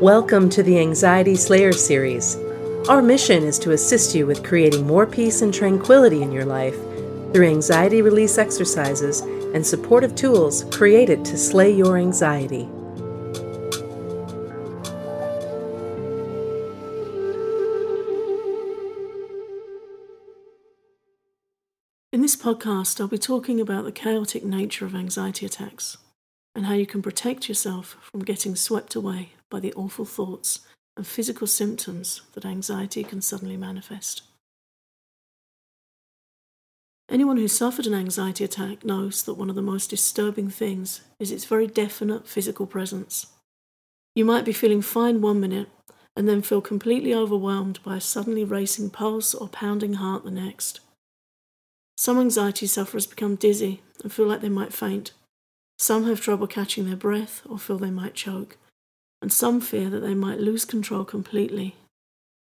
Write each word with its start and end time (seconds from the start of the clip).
Welcome 0.00 0.48
to 0.50 0.62
the 0.62 0.78
Anxiety 0.78 1.36
Slayer 1.36 1.74
series. 1.74 2.38
Our 2.88 3.02
mission 3.02 3.42
is 3.42 3.58
to 3.58 3.72
assist 3.72 4.14
you 4.14 4.26
with 4.26 4.42
creating 4.42 4.86
more 4.86 5.06
peace 5.06 5.42
and 5.42 5.52
tranquility 5.52 6.22
in 6.22 6.32
your 6.32 6.46
life 6.46 6.74
through 7.34 7.46
anxiety 7.46 8.00
release 8.00 8.38
exercises 8.38 9.20
and 9.20 9.66
supportive 9.66 10.14
tools 10.14 10.64
created 10.70 11.22
to 11.26 11.36
slay 11.36 11.70
your 11.70 11.98
anxiety. 11.98 12.62
In 22.10 22.22
this 22.22 22.36
podcast, 22.36 23.02
I'll 23.02 23.08
be 23.08 23.18
talking 23.18 23.60
about 23.60 23.84
the 23.84 23.92
chaotic 23.92 24.46
nature 24.46 24.86
of 24.86 24.94
anxiety 24.94 25.44
attacks 25.44 25.98
and 26.54 26.64
how 26.64 26.72
you 26.72 26.86
can 26.86 27.02
protect 27.02 27.50
yourself 27.50 27.98
from 28.10 28.24
getting 28.24 28.56
swept 28.56 28.94
away 28.94 29.32
by 29.50 29.60
the 29.60 29.72
awful 29.74 30.04
thoughts 30.04 30.60
and 30.96 31.06
physical 31.06 31.46
symptoms 31.46 32.22
that 32.34 32.44
anxiety 32.44 33.04
can 33.04 33.20
suddenly 33.20 33.56
manifest. 33.56 34.22
Anyone 37.10 37.38
who 37.38 37.48
suffered 37.48 37.86
an 37.86 37.94
anxiety 37.94 38.44
attack 38.44 38.84
knows 38.84 39.24
that 39.24 39.34
one 39.34 39.50
of 39.50 39.56
the 39.56 39.62
most 39.62 39.90
disturbing 39.90 40.48
things 40.48 41.00
is 41.18 41.32
its 41.32 41.44
very 41.44 41.66
definite 41.66 42.28
physical 42.28 42.66
presence. 42.66 43.26
You 44.14 44.24
might 44.24 44.44
be 44.44 44.52
feeling 44.52 44.80
fine 44.80 45.20
one 45.20 45.40
minute 45.40 45.68
and 46.16 46.28
then 46.28 46.42
feel 46.42 46.60
completely 46.60 47.12
overwhelmed 47.12 47.82
by 47.82 47.96
a 47.96 48.00
suddenly 48.00 48.44
racing 48.44 48.90
pulse 48.90 49.34
or 49.34 49.48
pounding 49.48 49.94
heart 49.94 50.24
the 50.24 50.30
next. 50.30 50.80
Some 51.96 52.18
anxiety 52.18 52.66
sufferers 52.66 53.06
become 53.06 53.34
dizzy 53.34 53.82
and 54.02 54.12
feel 54.12 54.26
like 54.26 54.40
they 54.40 54.48
might 54.48 54.72
faint. 54.72 55.10
Some 55.78 56.04
have 56.06 56.20
trouble 56.20 56.46
catching 56.46 56.86
their 56.86 56.96
breath 56.96 57.42
or 57.48 57.58
feel 57.58 57.78
they 57.78 57.90
might 57.90 58.14
choke 58.14 58.56
and 59.22 59.32
some 59.32 59.60
fear 59.60 59.90
that 59.90 60.00
they 60.00 60.14
might 60.14 60.40
lose 60.40 60.64
control 60.64 61.04
completely 61.04 61.76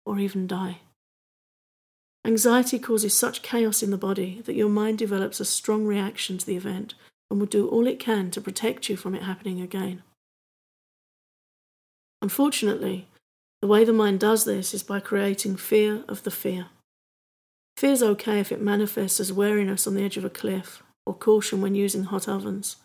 or 0.07 0.19
even 0.19 0.47
die. 0.47 0.79
Anxiety 2.25 2.79
causes 2.79 3.17
such 3.17 3.43
chaos 3.43 3.83
in 3.83 3.91
the 3.91 3.97
body 3.97 4.43
that 4.45 4.55
your 4.55 4.69
mind 4.69 4.99
develops 4.99 5.41
a 5.41 5.45
strong 5.45 5.87
reaction 5.87 6.39
to 6.39 6.47
the 6.47 6.57
event 6.57 6.95
and 7.31 7.39
will 7.39 7.47
do 7.47 7.69
all 7.69 7.87
it 7.87 7.99
can 7.99 8.31
to 8.31 8.41
protect 8.41 8.89
you 8.89 8.97
from 8.97 9.15
it 9.15 9.23
happening 9.23 9.61
again. 9.61 10.03
Unfortunately, 12.21 13.07
the 13.61 13.69
way 13.69 13.85
the 13.85 13.93
mind 13.93 14.21
does 14.21 14.45
this 14.45 14.75
is 14.75 14.83
by 14.83 15.01
creating 15.01 15.57
fear 15.57 16.05
of 16.09 16.23
the 16.23 16.31
fear. 16.31 16.67
Fear 17.77 17.93
is 17.93 18.03
okay 18.03 18.41
if 18.41 18.51
it 18.51 18.61
manifests 18.61 19.21
as 19.21 19.33
wariness 19.33 19.87
on 19.87 19.95
the 19.95 20.03
edge 20.03 20.17
of 20.17 20.25
a 20.25 20.31
cliff 20.31 20.83
or 21.07 21.15
caution 21.15 21.61
when 21.61 21.75
using 21.75 22.05
hot 22.05 22.29
ovens 22.29 22.77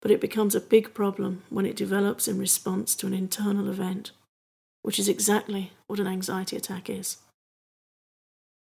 but 0.00 0.10
it 0.10 0.20
becomes 0.20 0.54
a 0.54 0.60
big 0.60 0.94
problem 0.94 1.42
when 1.50 1.66
it 1.66 1.76
develops 1.76 2.26
in 2.26 2.38
response 2.38 2.94
to 2.96 3.06
an 3.06 3.14
internal 3.14 3.68
event, 3.68 4.12
which 4.82 4.98
is 4.98 5.08
exactly 5.08 5.72
what 5.86 6.00
an 6.00 6.06
anxiety 6.06 6.56
attack 6.56 6.88
is. 6.88 7.18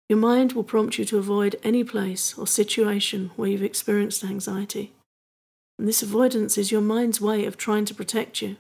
Your 0.09 0.19
mind 0.19 0.55
will 0.55 0.65
prompt 0.65 0.99
you 0.99 1.05
to 1.05 1.19
avoid 1.19 1.55
any 1.63 1.85
place 1.85 2.37
or 2.37 2.47
situation 2.47 3.31
where 3.37 3.49
you've 3.49 3.63
experienced 3.63 4.25
anxiety. 4.25 4.93
And 5.79 5.87
this 5.87 6.03
avoidance 6.03 6.59
is 6.59 6.73
your 6.73 6.81
mind's 6.81 7.21
way 7.21 7.45
of 7.45 7.57
trying 7.57 7.85
to 7.85 7.95
protect 7.95 8.43
you. 8.43 8.57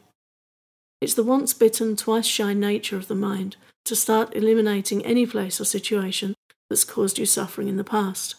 It's 1.00 1.14
the 1.14 1.24
once 1.24 1.52
bitten, 1.52 1.96
twice 1.96 2.26
shy 2.26 2.54
nature 2.54 2.96
of 2.96 3.08
the 3.08 3.16
mind 3.16 3.56
to 3.86 3.96
start 3.96 4.36
eliminating 4.36 5.04
any 5.04 5.26
place 5.26 5.60
or 5.60 5.64
situation 5.64 6.34
that's 6.68 6.84
caused 6.84 7.18
you 7.18 7.26
suffering 7.26 7.66
in 7.66 7.76
the 7.76 7.84
past. 7.84 8.36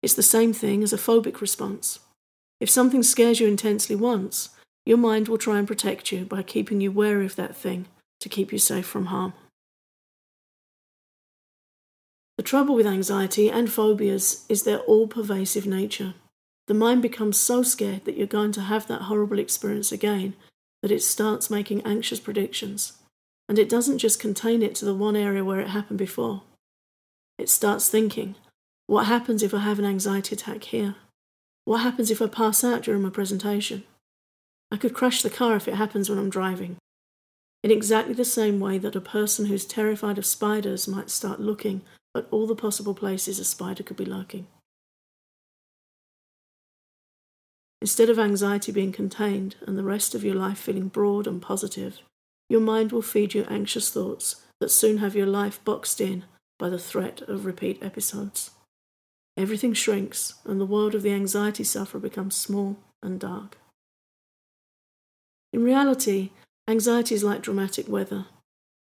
It's 0.00 0.14
the 0.14 0.22
same 0.22 0.52
thing 0.52 0.84
as 0.84 0.92
a 0.92 0.98
phobic 0.98 1.40
response. 1.40 1.98
If 2.62 2.70
something 2.70 3.02
scares 3.02 3.40
you 3.40 3.48
intensely 3.48 3.96
once, 3.96 4.50
your 4.86 4.96
mind 4.96 5.26
will 5.26 5.36
try 5.36 5.58
and 5.58 5.66
protect 5.66 6.12
you 6.12 6.24
by 6.24 6.44
keeping 6.44 6.80
you 6.80 6.92
wary 6.92 7.26
of 7.26 7.34
that 7.34 7.56
thing 7.56 7.86
to 8.20 8.28
keep 8.28 8.52
you 8.52 8.58
safe 8.58 8.86
from 8.86 9.06
harm. 9.06 9.32
The 12.36 12.44
trouble 12.44 12.76
with 12.76 12.86
anxiety 12.86 13.50
and 13.50 13.68
phobias 13.68 14.46
is 14.48 14.62
their 14.62 14.78
all 14.78 15.08
pervasive 15.08 15.66
nature. 15.66 16.14
The 16.68 16.74
mind 16.74 17.02
becomes 17.02 17.36
so 17.36 17.64
scared 17.64 18.04
that 18.04 18.16
you're 18.16 18.28
going 18.28 18.52
to 18.52 18.60
have 18.60 18.86
that 18.86 19.02
horrible 19.02 19.40
experience 19.40 19.90
again 19.90 20.36
that 20.82 20.92
it 20.92 21.02
starts 21.02 21.50
making 21.50 21.82
anxious 21.82 22.20
predictions. 22.20 22.92
And 23.48 23.58
it 23.58 23.68
doesn't 23.68 23.98
just 23.98 24.20
contain 24.20 24.62
it 24.62 24.76
to 24.76 24.84
the 24.84 24.94
one 24.94 25.16
area 25.16 25.44
where 25.44 25.58
it 25.58 25.70
happened 25.70 25.98
before. 25.98 26.44
It 27.38 27.48
starts 27.48 27.88
thinking, 27.88 28.36
what 28.86 29.06
happens 29.06 29.42
if 29.42 29.52
I 29.52 29.58
have 29.58 29.80
an 29.80 29.84
anxiety 29.84 30.36
attack 30.36 30.62
here? 30.62 30.94
What 31.64 31.82
happens 31.82 32.10
if 32.10 32.20
I 32.20 32.26
pass 32.26 32.64
out 32.64 32.82
during 32.82 33.02
my 33.02 33.10
presentation? 33.10 33.84
I 34.70 34.76
could 34.76 34.94
crash 34.94 35.22
the 35.22 35.30
car 35.30 35.56
if 35.56 35.68
it 35.68 35.74
happens 35.74 36.08
when 36.08 36.18
I'm 36.18 36.30
driving. 36.30 36.76
In 37.62 37.70
exactly 37.70 38.14
the 38.14 38.24
same 38.24 38.58
way 38.58 38.78
that 38.78 38.96
a 38.96 39.00
person 39.00 39.46
who's 39.46 39.64
terrified 39.64 40.18
of 40.18 40.26
spiders 40.26 40.88
might 40.88 41.10
start 41.10 41.40
looking 41.40 41.82
at 42.16 42.26
all 42.30 42.46
the 42.46 42.56
possible 42.56 42.94
places 42.94 43.38
a 43.38 43.44
spider 43.44 43.82
could 43.82 43.96
be 43.96 44.04
lurking. 44.04 44.48
Instead 47.80 48.10
of 48.10 48.18
anxiety 48.18 48.72
being 48.72 48.92
contained 48.92 49.56
and 49.66 49.76
the 49.76 49.82
rest 49.82 50.14
of 50.14 50.24
your 50.24 50.34
life 50.34 50.58
feeling 50.58 50.88
broad 50.88 51.26
and 51.26 51.42
positive, 51.42 52.00
your 52.48 52.60
mind 52.60 52.92
will 52.92 53.02
feed 53.02 53.34
you 53.34 53.44
anxious 53.48 53.90
thoughts 53.90 54.42
that 54.60 54.70
soon 54.70 54.98
have 54.98 55.16
your 55.16 55.26
life 55.26 55.62
boxed 55.64 56.00
in 56.00 56.24
by 56.58 56.68
the 56.68 56.78
threat 56.78 57.22
of 57.22 57.44
repeat 57.44 57.82
episodes. 57.82 58.52
Everything 59.36 59.72
shrinks, 59.72 60.34
and 60.44 60.60
the 60.60 60.66
world 60.66 60.94
of 60.94 61.02
the 61.02 61.12
anxiety 61.12 61.64
sufferer 61.64 62.00
becomes 62.00 62.36
small 62.36 62.76
and 63.02 63.18
dark. 63.18 63.58
In 65.52 65.64
reality, 65.64 66.30
anxiety 66.68 67.14
is 67.14 67.24
like 67.24 67.42
dramatic 67.42 67.88
weather. 67.88 68.26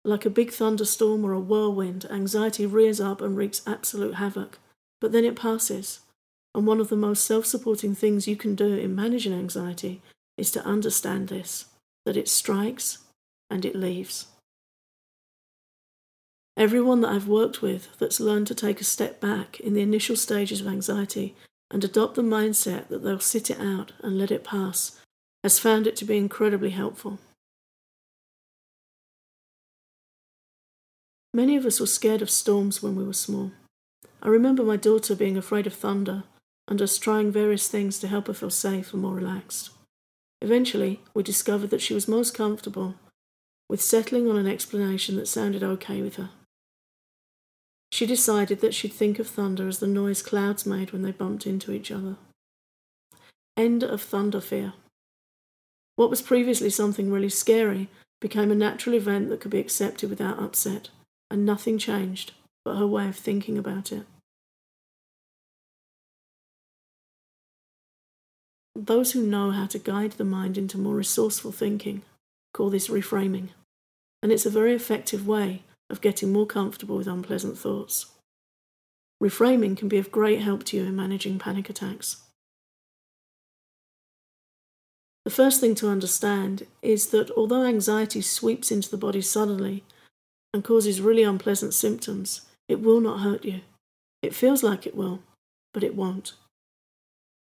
Like 0.05 0.25
a 0.25 0.29
big 0.29 0.51
thunderstorm 0.51 1.25
or 1.25 1.33
a 1.33 1.39
whirlwind, 1.39 2.05
anxiety 2.09 2.65
rears 2.65 3.01
up 3.01 3.21
and 3.21 3.35
wreaks 3.35 3.61
absolute 3.67 4.15
havoc, 4.15 4.59
but 5.01 5.11
then 5.11 5.25
it 5.25 5.35
passes. 5.35 5.99
And 6.55 6.65
one 6.65 6.79
of 6.79 6.89
the 6.89 6.95
most 6.95 7.25
self 7.25 7.45
supporting 7.45 7.93
things 7.93 8.27
you 8.27 8.35
can 8.35 8.55
do 8.55 8.73
in 8.73 8.95
managing 8.95 9.33
anxiety 9.33 10.01
is 10.37 10.51
to 10.51 10.65
understand 10.65 11.27
this 11.27 11.65
that 12.05 12.17
it 12.17 12.27
strikes 12.27 12.99
and 13.49 13.65
it 13.65 13.75
leaves. 13.75 14.27
Everyone 16.59 16.99
that 16.99 17.11
I've 17.11 17.29
worked 17.29 17.61
with 17.61 17.87
that's 17.99 18.19
learned 18.19 18.47
to 18.47 18.53
take 18.53 18.81
a 18.81 18.83
step 18.83 19.21
back 19.21 19.61
in 19.61 19.75
the 19.75 19.81
initial 19.81 20.17
stages 20.17 20.59
of 20.59 20.67
anxiety 20.67 21.33
and 21.71 21.81
adopt 21.81 22.15
the 22.15 22.21
mindset 22.21 22.89
that 22.89 23.01
they'll 23.01 23.21
sit 23.21 23.49
it 23.49 23.61
out 23.61 23.93
and 24.03 24.17
let 24.17 24.29
it 24.29 24.43
pass 24.43 24.99
has 25.41 25.57
found 25.57 25.87
it 25.87 25.95
to 25.95 26.03
be 26.03 26.17
incredibly 26.17 26.71
helpful. 26.71 27.17
Many 31.33 31.55
of 31.55 31.65
us 31.65 31.79
were 31.79 31.85
scared 31.85 32.21
of 32.21 32.29
storms 32.29 32.83
when 32.83 32.93
we 32.93 33.05
were 33.05 33.13
small. 33.13 33.53
I 34.21 34.27
remember 34.27 34.63
my 34.63 34.75
daughter 34.75 35.15
being 35.15 35.37
afraid 35.37 35.65
of 35.65 35.73
thunder 35.73 36.23
and 36.67 36.81
us 36.81 36.97
trying 36.97 37.31
various 37.31 37.69
things 37.69 37.99
to 37.99 38.09
help 38.09 38.27
her 38.27 38.33
feel 38.33 38.49
safe 38.49 38.91
and 38.91 39.01
more 39.01 39.15
relaxed. 39.15 39.69
Eventually, 40.41 40.99
we 41.13 41.23
discovered 41.23 41.69
that 41.69 41.81
she 41.81 41.93
was 41.93 42.09
most 42.09 42.33
comfortable 42.33 42.95
with 43.69 43.81
settling 43.81 44.29
on 44.29 44.35
an 44.35 44.47
explanation 44.47 45.15
that 45.15 45.29
sounded 45.29 45.63
okay 45.63 46.01
with 46.01 46.17
her. 46.17 46.31
She 47.91 48.05
decided 48.05 48.61
that 48.61 48.73
she'd 48.73 48.93
think 48.93 49.19
of 49.19 49.27
thunder 49.27 49.67
as 49.67 49.79
the 49.79 49.87
noise 49.87 50.21
clouds 50.21 50.65
made 50.65 50.91
when 50.91 51.01
they 51.01 51.11
bumped 51.11 51.47
into 51.47 51.71
each 51.71 51.91
other. 51.91 52.15
End 53.57 53.83
of 53.83 54.01
thunder 54.01 54.39
fear. 54.39 54.73
What 55.95 56.09
was 56.09 56.21
previously 56.21 56.69
something 56.69 57.11
really 57.11 57.29
scary 57.29 57.89
became 58.21 58.51
a 58.51 58.55
natural 58.55 58.95
event 58.95 59.29
that 59.29 59.41
could 59.41 59.51
be 59.51 59.59
accepted 59.59 60.09
without 60.09 60.39
upset, 60.39 60.89
and 61.29 61.45
nothing 61.45 61.77
changed 61.77 62.33
but 62.63 62.77
her 62.77 62.87
way 62.87 63.07
of 63.07 63.15
thinking 63.15 63.57
about 63.57 63.91
it. 63.91 64.05
Those 68.75 69.11
who 69.11 69.25
know 69.25 69.51
how 69.51 69.65
to 69.67 69.79
guide 69.79 70.13
the 70.13 70.23
mind 70.23 70.57
into 70.57 70.77
more 70.77 70.95
resourceful 70.95 71.51
thinking 71.51 72.03
call 72.53 72.69
this 72.69 72.87
reframing, 72.87 73.49
and 74.23 74.31
it's 74.31 74.45
a 74.45 74.49
very 74.49 74.73
effective 74.73 75.27
way 75.27 75.63
of 75.89 76.01
getting 76.01 76.31
more 76.31 76.45
comfortable 76.45 76.97
with 76.97 77.07
unpleasant 77.07 77.57
thoughts. 77.57 78.07
Reframing 79.21 79.75
can 79.75 79.87
be 79.87 79.97
of 79.97 80.11
great 80.11 80.41
help 80.41 80.63
to 80.65 80.77
you 80.77 80.85
in 80.85 80.95
managing 80.95 81.39
panic 81.39 81.69
attacks. 81.69 82.23
The 85.25 85.31
first 85.31 85.59
thing 85.59 85.75
to 85.75 85.89
understand 85.89 86.65
is 86.81 87.07
that 87.07 87.29
although 87.31 87.63
anxiety 87.63 88.21
sweeps 88.21 88.71
into 88.71 88.89
the 88.89 88.97
body 88.97 89.21
suddenly 89.21 89.83
and 90.53 90.63
causes 90.63 91.01
really 91.01 91.23
unpleasant 91.23 91.73
symptoms, 91.73 92.41
it 92.67 92.81
will 92.81 93.01
not 93.01 93.19
hurt 93.19 93.45
you. 93.45 93.61
It 94.21 94.33
feels 94.33 94.63
like 94.63 94.87
it 94.87 94.95
will, 94.95 95.19
but 95.73 95.83
it 95.83 95.95
won't. 95.95 96.33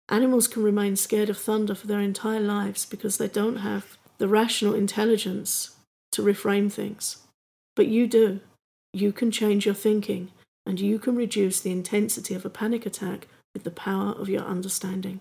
Animals 0.08 0.48
can 0.48 0.62
remain 0.62 0.96
scared 0.96 1.30
of 1.30 1.38
thunder 1.38 1.74
for 1.74 1.88
their 1.88 2.00
entire 2.00 2.40
lives 2.40 2.86
because 2.86 3.18
they 3.18 3.28
don't 3.28 3.58
have 3.58 3.98
the 4.20 4.28
rational 4.28 4.74
intelligence 4.74 5.76
to 6.12 6.22
reframe 6.22 6.72
things. 6.72 7.25
But 7.76 7.88
you 7.88 8.08
do. 8.08 8.40
You 8.94 9.12
can 9.12 9.32
change 9.32 9.66
your 9.66 9.76
thinking, 9.76 10.32
and 10.66 10.80
you 10.80 11.00
can 11.00 11.16
reduce 11.16 11.60
the 11.60 11.72
intensity 11.72 12.34
of 12.34 12.46
a 12.46 12.50
panic 12.50 12.86
attack 12.86 13.28
with 13.54 13.64
the 13.64 13.72
power 13.72 14.12
of 14.14 14.30
your 14.30 14.44
understanding. 14.44 15.20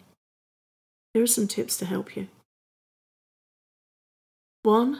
Here 1.13 1.23
are 1.23 1.29
some 1.29 1.49
tips 1.49 1.77
to 1.79 1.85
help 1.85 2.17
you. 2.17 2.29
1. 4.63 4.99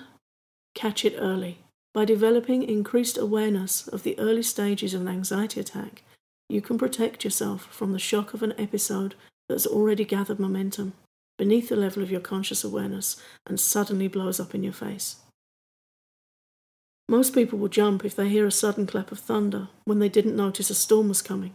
Catch 0.75 1.05
it 1.05 1.17
early. 1.19 1.59
By 1.93 2.05
developing 2.05 2.65
increased 2.65 3.17
awareness 3.17 3.87
of 3.87 4.03
the 4.03 4.19
early 4.19 4.43
stages 4.43 4.95
of 4.95 5.03
an 5.03 5.09
anxiety 5.09 5.61
attack, 5.61 6.03
you 6.49 6.61
can 6.61 6.77
protect 6.77 7.25
yourself 7.25 7.67
from 7.67 7.93
the 7.93 7.99
shock 7.99 8.35
of 8.35 8.43
an 8.43 8.53
episode 8.59 9.15
that's 9.49 9.67
already 9.67 10.05
gathered 10.05 10.41
momentum 10.41 10.95
beneath 11.39 11.69
the 11.69 11.77
level 11.77 12.03
of 12.03 12.11
your 12.11 12.21
conscious 12.21 12.65
awareness 12.65 13.17
and 13.47 13.59
suddenly 13.59 14.09
blows 14.09 14.39
up 14.39 14.55
in 14.55 14.63
your 14.63 14.73
face. 14.73 15.17
Most 17.09 17.35
people 17.35 17.59
will 17.59 17.69
jump 17.69 18.05
if 18.05 18.17
they 18.17 18.29
hear 18.29 18.47
a 18.47 18.51
sudden 18.51 18.87
clap 18.87 19.13
of 19.13 19.19
thunder 19.19 19.69
when 19.85 19.99
they 19.99 20.09
didn't 20.09 20.37
notice 20.37 20.71
a 20.71 20.75
storm 20.75 21.09
was 21.09 21.23
coming, 21.23 21.55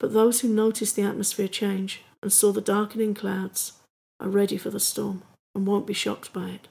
but 0.00 0.12
those 0.12 0.40
who 0.40 0.48
noticed 0.48 0.96
the 0.96 1.02
atmosphere 1.02 1.48
change 1.48 2.02
and 2.22 2.32
saw 2.32 2.52
the 2.52 2.60
darkening 2.60 3.14
clouds 3.14 3.74
are 4.20 4.28
ready 4.28 4.58
for 4.58 4.70
the 4.70 4.80
storm 4.80 5.22
and 5.54 5.66
won't 5.66 5.86
be 5.86 5.94
shocked 5.94 6.32
by 6.32 6.48
it. 6.48 6.68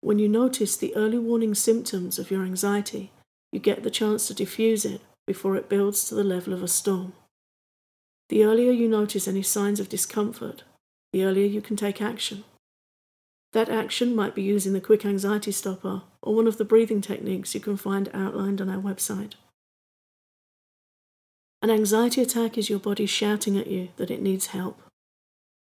When 0.00 0.18
you 0.18 0.28
notice 0.28 0.76
the 0.76 0.94
early 0.96 1.18
warning 1.18 1.54
symptoms 1.54 2.18
of 2.18 2.30
your 2.30 2.42
anxiety, 2.42 3.10
you 3.52 3.60
get 3.60 3.82
the 3.82 3.90
chance 3.90 4.26
to 4.26 4.34
diffuse 4.34 4.84
it 4.84 5.00
before 5.26 5.56
it 5.56 5.68
builds 5.68 6.04
to 6.04 6.14
the 6.14 6.24
level 6.24 6.52
of 6.52 6.62
a 6.62 6.68
storm. 6.68 7.12
The 8.28 8.44
earlier 8.44 8.72
you 8.72 8.88
notice 8.88 9.28
any 9.28 9.42
signs 9.42 9.80
of 9.80 9.88
discomfort, 9.88 10.64
the 11.12 11.24
earlier 11.24 11.46
you 11.46 11.60
can 11.60 11.76
take 11.76 12.02
action. 12.02 12.44
That 13.54 13.68
action 13.68 14.16
might 14.16 14.34
be 14.34 14.42
using 14.42 14.72
the 14.72 14.80
quick 14.80 15.06
anxiety 15.06 15.52
stopper 15.52 16.02
or 16.20 16.34
one 16.34 16.48
of 16.48 16.58
the 16.58 16.64
breathing 16.64 17.00
techniques 17.00 17.54
you 17.54 17.60
can 17.60 17.76
find 17.76 18.10
outlined 18.12 18.60
on 18.60 18.68
our 18.68 18.82
website. 18.82 19.34
An 21.62 21.70
anxiety 21.70 22.20
attack 22.20 22.58
is 22.58 22.68
your 22.68 22.80
body 22.80 23.06
shouting 23.06 23.56
at 23.56 23.68
you 23.68 23.90
that 23.96 24.10
it 24.10 24.20
needs 24.20 24.46
help. 24.48 24.82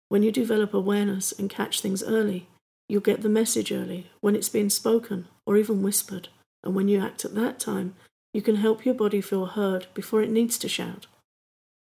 When 0.08 0.22
you 0.22 0.32
develop 0.32 0.72
awareness 0.72 1.32
and 1.32 1.50
catch 1.50 1.82
things 1.82 2.02
early, 2.02 2.48
you'll 2.88 3.02
get 3.02 3.20
the 3.20 3.28
message 3.28 3.70
early 3.70 4.10
when 4.22 4.34
it's 4.34 4.48
being 4.48 4.70
spoken 4.70 5.28
or 5.44 5.58
even 5.58 5.82
whispered, 5.82 6.28
and 6.64 6.74
when 6.74 6.88
you 6.88 6.98
act 6.98 7.26
at 7.26 7.34
that 7.34 7.60
time, 7.60 7.94
you 8.32 8.40
can 8.40 8.56
help 8.56 8.86
your 8.86 8.94
body 8.94 9.20
feel 9.20 9.44
heard 9.44 9.86
before 9.92 10.22
it 10.22 10.30
needs 10.30 10.56
to 10.58 10.68
shout. 10.68 11.08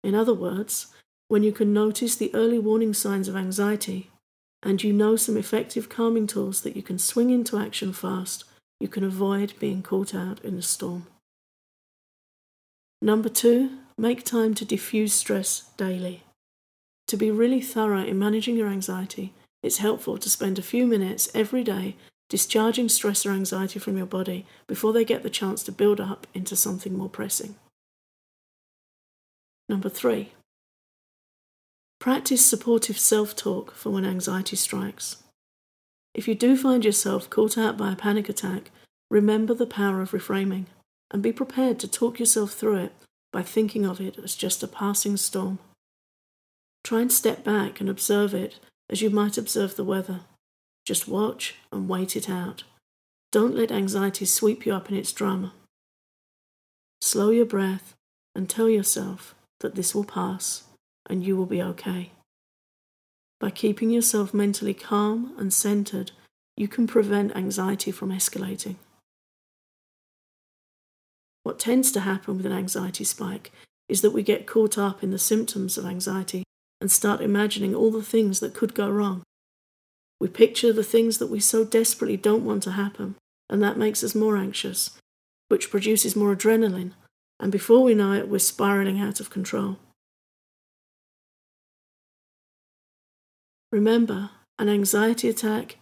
In 0.04 0.14
other 0.14 0.36
words, 0.36 0.94
when 1.30 1.42
you 1.42 1.52
can 1.52 1.74
notice 1.74 2.16
the 2.16 2.34
early 2.36 2.60
warning 2.60 2.94
signs 2.94 3.28
of 3.28 3.36
anxiety 3.36 4.12
and 4.66 4.84
you 4.84 4.92
know 4.92 5.16
some 5.16 5.38
effective 5.38 5.88
calming 5.88 6.26
tools 6.26 6.62
that 6.62 6.76
you 6.76 6.82
can 6.82 6.98
swing 6.98 7.30
into 7.30 7.58
action 7.58 7.94
fast, 7.94 8.44
you 8.80 8.88
can 8.88 9.04
avoid 9.04 9.54
being 9.60 9.84
caught 9.84 10.16
out 10.16 10.44
in 10.44 10.58
a 10.58 10.62
storm. 10.62 11.06
Number 13.02 13.30
two, 13.30 13.70
make 13.98 14.26
time 14.26 14.56
to 14.56 14.66
diffuse 14.66 15.14
stress 15.14 15.70
daily. 15.78 16.24
To 17.10 17.16
be 17.16 17.30
really 17.30 17.62
thorough 17.62 18.04
in 18.04 18.18
managing 18.18 18.58
your 18.58 18.68
anxiety, 18.68 19.34
it's 19.62 19.78
helpful 19.78 20.18
to 20.18 20.30
spend 20.30 20.58
a 20.58 20.64
few 20.64 20.88
minutes 20.88 21.30
every 21.36 21.64
day 21.64 21.96
discharging 22.28 22.90
stress 22.90 23.24
or 23.24 23.32
anxiety 23.32 23.78
from 23.78 23.98
your 23.98 24.08
body 24.08 24.48
before 24.66 24.92
they 24.92 25.06
get 25.06 25.22
the 25.22 25.30
chance 25.30 25.62
to 25.64 25.72
build 25.72 26.02
up 26.02 26.26
into 26.34 26.56
something 26.56 26.98
more 26.98 27.10
pressing. 27.10 27.56
Number 29.70 29.90
three, 29.90 30.32
practice 32.06 32.46
supportive 32.46 33.00
self 33.00 33.36
talk 33.36 33.74
for 33.74 33.90
when 33.90 34.06
anxiety 34.06 34.56
strikes. 34.56 35.24
If 36.14 36.28
you 36.28 36.36
do 36.36 36.56
find 36.56 36.86
yourself 36.86 37.32
caught 37.32 37.58
out 37.58 37.78
by 37.78 37.92
a 37.92 37.96
panic 37.96 38.30
attack, 38.30 38.70
remember 39.10 39.56
the 39.56 39.66
power 39.66 40.04
of 40.04 40.12
reframing 40.12 40.66
and 41.10 41.24
be 41.24 41.32
prepared 41.32 41.80
to 41.80 41.88
talk 41.88 42.20
yourself 42.20 42.52
through 42.52 42.76
it 42.76 42.94
by 43.34 43.42
thinking 43.42 43.88
of 43.88 44.00
it 44.00 44.20
as 44.24 44.36
just 44.36 44.62
a 44.62 44.68
passing 44.68 45.18
storm. 45.18 45.58
Try 46.84 47.02
and 47.02 47.12
step 47.12 47.44
back 47.44 47.82
and 47.82 47.90
observe 47.90 48.36
it 48.36 48.60
as 48.88 49.02
you 49.02 49.10
might 49.10 49.36
observe 49.36 49.76
the 49.76 49.84
weather. 49.84 50.20
Just 50.86 51.08
watch 51.08 51.56
and 51.72 51.90
wait 51.90 52.16
it 52.16 52.30
out. 52.30 52.66
Don't 53.32 53.56
let 53.56 53.72
anxiety 53.72 54.26
sweep 54.26 54.68
you 54.68 54.76
up 54.76 54.92
in 54.92 54.96
its 54.96 55.12
drama. 55.12 55.54
Slow 57.02 57.32
your 57.32 57.48
breath 57.48 57.96
and 58.36 58.48
tell 58.48 58.70
yourself 58.70 59.34
that 59.62 59.74
this 59.74 59.96
will 59.96 60.06
pass 60.06 60.66
and 61.08 61.26
you 61.26 61.36
will 61.36 61.46
be 61.46 61.62
okay. 61.62 62.12
By 63.40 63.52
keeping 63.52 63.90
yourself 63.90 64.34
mentally 64.34 64.74
calm 64.74 65.34
and 65.38 65.54
centered, 65.54 66.12
you 66.58 66.68
can 66.68 66.88
prevent 66.88 67.36
anxiety 67.36 67.92
from 67.92 68.10
escalating. 68.10 68.76
What 71.44 71.60
tends 71.60 71.92
to 71.92 72.00
happen 72.00 72.38
with 72.38 72.46
an 72.46 72.52
anxiety 72.52 73.04
spike 73.04 73.52
is 73.88 74.02
that 74.02 74.12
we 74.12 74.24
get 74.24 74.48
caught 74.48 74.78
up 74.78 75.04
in 75.04 75.12
the 75.12 75.20
symptoms 75.20 75.78
of 75.78 75.86
anxiety 75.86 76.44
and 76.82 76.92
start 76.92 77.22
imagining 77.22 77.76
all 77.76 77.92
the 77.92 78.02
things 78.02 78.40
that 78.40 78.54
could 78.54 78.74
go 78.74 78.90
wrong. 78.90 79.22
We 80.20 80.28
picture 80.28 80.74
the 80.74 80.84
things 80.84 81.18
that 81.20 81.28
we 81.28 81.40
so 81.40 81.66
desperately 81.66 82.18
don't 82.18 82.46
want 82.46 82.64
to 82.64 82.72
happen, 82.72 83.16
and 83.50 83.62
that 83.62 83.78
makes 83.78 84.04
us 84.04 84.16
more 84.16 84.38
anxious, 84.38 84.98
which 85.50 85.70
produces 85.70 86.16
more 86.16 86.36
adrenaline, 86.36 86.94
and 87.40 87.52
before 87.52 87.84
we 87.84 87.94
know 87.94 88.14
it, 88.14 88.28
we're 88.30 88.40
spiraling 88.40 89.00
out 89.00 89.20
of 89.20 89.30
control. 89.30 89.78
Remember, 93.76 94.30
an 94.58 94.70
anxiety 94.70 95.28
attack 95.28 95.76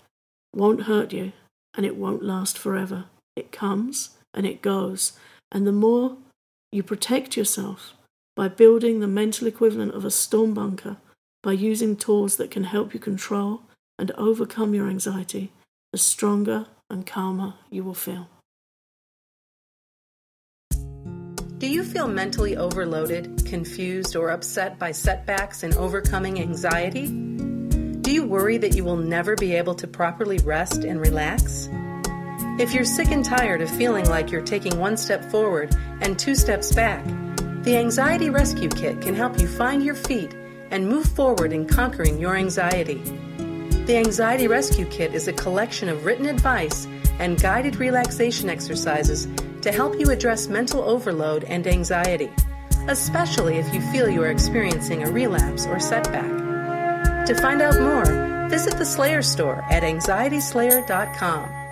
won't 0.52 0.86
hurt 0.86 1.14
you 1.14 1.32
and 1.78 1.86
it 1.86 1.96
won't 1.96 2.24
last 2.24 2.58
forever. 2.58 3.06
It 3.36 3.52
comes 3.52 4.18
and 4.34 4.48
it 4.48 4.64
goes, 4.64 5.12
and 5.52 5.68
the 5.68 5.72
more 5.72 6.18
you 6.72 6.82
protect 6.82 7.38
yourself 7.38 7.94
by 8.36 8.48
building 8.48 9.00
the 9.00 9.08
mental 9.08 9.46
equivalent 9.46 9.94
of 9.94 10.06
a 10.06 10.10
storm 10.10 10.56
bunker, 10.56 10.98
by 11.44 11.52
using 11.52 11.96
tools 11.96 12.38
that 12.38 12.50
can 12.50 12.64
help 12.64 12.96
you 12.96 13.00
control 13.00 13.62
and 14.00 14.10
overcome 14.18 14.74
your 14.74 14.90
anxiety, 14.90 15.52
the 15.92 16.00
stronger 16.00 16.66
and 16.90 17.06
calmer 17.06 17.54
you 17.70 17.84
will 17.84 17.94
feel. 17.94 18.28
Do 21.60 21.68
you 21.70 21.84
feel 21.84 22.08
mentally 22.08 22.58
overloaded, 22.58 23.46
confused, 23.46 24.16
or 24.16 24.32
upset 24.32 24.80
by 24.80 24.92
setbacks 24.92 25.62
in 25.62 25.76
overcoming 25.76 26.42
anxiety? 26.42 27.43
Do 28.14 28.20
you 28.20 28.26
worry 28.28 28.60
that 28.60 28.76
you 28.76 28.84
will 28.84 28.98
never 28.98 29.36
be 29.36 29.56
able 29.56 29.74
to 29.74 29.88
properly 29.88 30.38
rest 30.38 30.84
and 30.84 31.02
relax? 31.02 31.68
If 32.60 32.72
you're 32.72 32.86
sick 32.86 33.08
and 33.10 33.26
tired 33.26 33.60
of 33.60 33.72
feeling 33.72 34.08
like 34.08 34.30
you're 34.30 34.44
taking 34.44 34.78
one 34.78 34.98
step 34.98 35.32
forward 35.32 35.76
and 36.00 36.20
two 36.20 36.36
steps 36.36 36.72
back, 36.72 37.04
the 37.64 37.76
Anxiety 37.76 38.30
Rescue 38.30 38.70
Kit 38.70 39.02
can 39.02 39.16
help 39.16 39.40
you 39.40 39.48
find 39.48 39.84
your 39.84 39.96
feet 39.96 40.32
and 40.70 40.88
move 40.88 41.08
forward 41.08 41.54
in 41.54 41.66
conquering 41.66 42.20
your 42.20 42.36
anxiety. 42.36 43.02
The 43.88 43.98
Anxiety 43.98 44.48
Rescue 44.48 44.86
Kit 44.86 45.16
is 45.16 45.28
a 45.28 45.34
collection 45.34 45.90
of 45.90 46.06
written 46.06 46.28
advice 46.28 46.86
and 47.18 47.42
guided 47.42 47.78
relaxation 47.78 48.48
exercises 48.48 49.28
to 49.64 49.72
help 49.72 50.00
you 50.00 50.12
address 50.12 50.48
mental 50.48 50.84
overload 50.84 51.46
and 51.46 51.66
anxiety, 51.66 52.30
especially 52.88 53.56
if 53.56 53.74
you 53.74 53.82
feel 53.92 54.08
you 54.08 54.22
are 54.22 54.30
experiencing 54.30 55.02
a 55.02 55.10
relapse 55.10 55.66
or 55.66 55.80
setback. 55.80 56.43
To 57.28 57.36
find 57.36 57.62
out 57.62 57.80
more, 57.80 58.50
visit 58.50 58.78
the 58.78 58.86
Slayer 58.86 59.22
store 59.22 59.64
at 59.70 59.84
anxietyslayer.com. 59.84 61.63